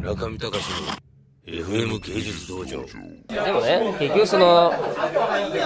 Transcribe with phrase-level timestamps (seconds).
[0.00, 1.10] 中見隆の
[1.46, 2.84] FM 芸術道場。
[3.28, 4.72] でもね、結局その、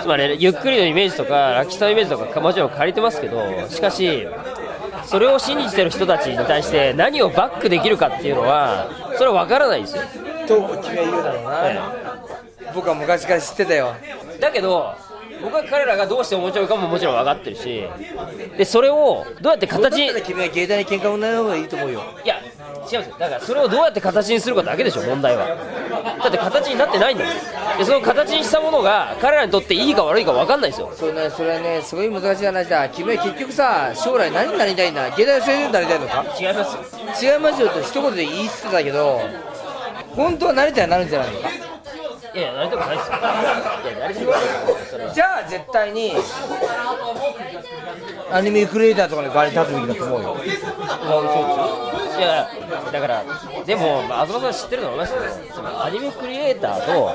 [0.02, 4.26] つまりゆっくりのイメージとか、ラキスタのイメージとか、もちろん借りてますけど、しかし、
[5.04, 10.02] それを信じてる人たちに対して何をバックできるかっていうのは、それは分からないですよ。
[10.48, 11.78] と君は言うだろうな、え
[12.74, 13.94] 僕は昔から知ってたよ。
[14.02, 14.94] えだけど、
[15.44, 17.84] 僕は彼らがどうして思っちゃうかももちろん分かってるし、
[18.56, 23.02] で、それをどうやってだった形ら君は携帯に喧嘩をない方がいいと思うよいや、違うんですよ。
[23.18, 25.46] だからそれをどうやって形にするかだけでしょ、問題は。
[26.22, 27.78] だって形になってないんだもん。
[27.78, 30.90] で、その形にしたものが彼らにとっていいか悪いか分かんないですよ。
[30.94, 35.10] そうねそれはねすごい難しい話だ君は結局さ将来何になりたいんだ？
[35.16, 36.24] 芸大の先生になりたいのか？
[36.40, 36.76] 違います
[37.22, 37.32] よ。
[37.34, 39.20] 違いますよと一言で言い捨てたけど
[40.10, 41.48] 本当はなりたいなるんじゃないのか？
[42.34, 43.14] いやいや、なりたくないですよ。
[43.20, 44.32] いや、なりたくないですよ、
[44.90, 45.12] それは。
[45.14, 46.12] じゃあ絶対に
[48.32, 50.36] アニメクリエイターとかの代わりに立つべきだと思うよ
[52.18, 52.48] いや、
[52.92, 53.24] だから、
[53.64, 55.14] でも、まあ、東さん知ってると思います
[55.84, 57.12] アニメクリエイターと、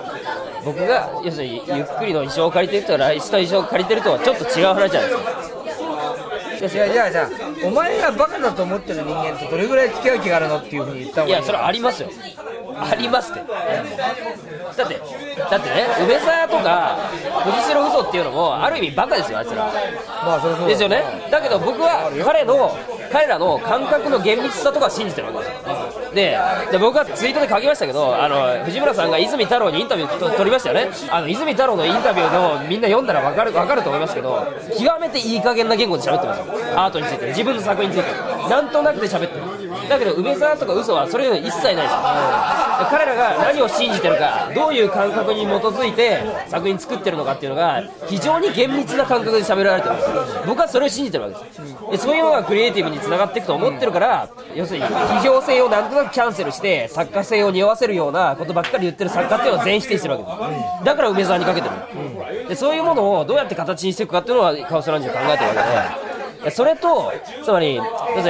[0.63, 5.38] 僕が、要するに、ゆっくりの衣装を借りてると、ライスの衣装を借りてるとはちょっと違う話じゃないですか。
[6.59, 7.29] いやじゃあじゃあ
[7.65, 12.09] お前がバカだと思ってる人間とどれぐらい付き合う気があるのっていうふうに言った方がいいいや、それはありますよ。
[12.75, 13.41] ありますって。
[13.41, 15.01] だって、
[15.37, 16.97] だってね、梅沢とか、
[17.43, 19.65] 藤代嘘っていうのも、ある意味バカですよ、あいつら。
[20.25, 21.03] まあそれそうだですよね。
[21.31, 22.77] だけど僕は彼の、
[23.11, 26.13] 彼らの感覚の厳密さとか信じてるわけですよ。
[26.13, 26.37] で、
[26.71, 30.89] で僕はツイートで書きましたけど、あの、藤村さんが泉太郎にインタビューと取りましたよね。
[31.09, 34.45] あの、泉太郎のインタビューのみんな読んだら分かる、わかると思いますけど、
[34.77, 36.45] 極めていい加減な言語で喋ってますよ。
[36.75, 38.49] アートについて、自分の作品について。
[38.49, 39.89] なんとなくで喋ってる。
[39.89, 42.68] だけど梅沢とか嘘はそれより一切ないですよ。
[42.85, 49.95] 彼らが何を信じてるか、どういう感覚に基づいて作品作ってるのかっていうのが、非常に厳密な感覚で喋られてる。
[49.95, 50.09] んです。
[50.47, 51.61] 僕はそれを信じてるわけです。
[51.91, 53.91] でそういうのがクリエイティブにつながっていくと思ってる。
[53.91, 54.79] から、要する。
[54.79, 57.99] に批評性をなんとなくキャンセルして、作家性を匂わせる。
[57.99, 59.09] ようなことばっかり言ってる。
[59.09, 60.13] 作家っていうのは全否定してる。
[60.13, 60.85] わけです。
[60.85, 62.47] だから梅沢にかけてる。
[62.47, 65.49] でそういうものをどうやって形にしていくかっていうのはカオスランジは考えてる。
[65.49, 65.63] わ
[66.39, 66.51] けで。
[66.51, 67.11] それと、
[67.43, 67.81] つまり、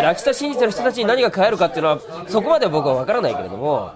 [0.01, 0.71] ラキスタ信じてる。
[0.71, 1.57] 人たちに何が変える。
[1.57, 3.91] かっていうのは、そこまでは僕は分からないけれども、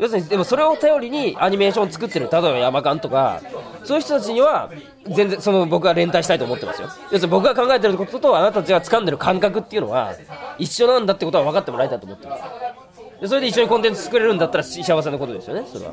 [0.00, 3.40] 要するに、でもそれを頼りにアニメーションを作ってる、例えば山間とか、
[3.84, 4.70] そういう人たちには、
[5.08, 6.88] 全然、その僕は連帯したいと思ってますよ。
[7.10, 10.14] 要するに僕が考えてることと、あなたたちが掴んでる感覚っていうのは、
[10.58, 12.42] 一緒なんだってことは分かってもらいたいと思ってます。
[13.20, 15.92] でそれで一緒にコンテンツ作れるんだったら幸せなことですよね、それは。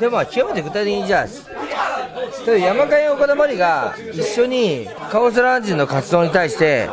[0.00, 1.26] でも極めて具体的にじゃあ
[2.44, 6.88] 例えば山海岡田真理が一緒にカオスランジンの活動に対して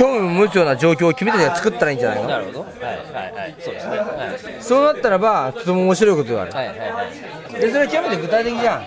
[0.00, 2.28] 興味無調な状況を君たちが作ったらいいんじゃないの？
[2.28, 2.60] なるほど。
[2.60, 2.80] はいは
[3.28, 3.54] いはい。
[3.60, 3.98] そうですね。
[3.98, 4.62] はい。
[4.62, 6.52] そうなったらばとても面白いことがある。
[6.52, 6.78] はいはい。
[6.78, 7.12] はい。
[7.52, 8.86] でそれは極めて具体的じゃん。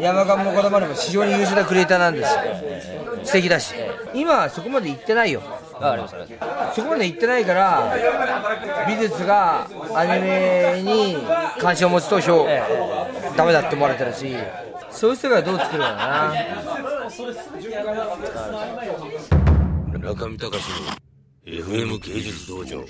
[0.00, 2.40] 山上も岡田真理も非常に優秀なクリエイターなんですよ。
[3.24, 3.74] 素敵だし。
[4.14, 5.42] 今はそこまで行ってないよ。
[5.74, 6.72] わかりました。
[6.72, 7.94] そこまで行ってないから
[8.88, 11.18] 美術がアニメに
[11.60, 12.48] 関心を持つと評
[13.36, 14.34] ダメだって思われてるし
[14.90, 16.32] そういう人がどう作るかだな
[19.98, 22.84] 中見隆の FM 芸術道場。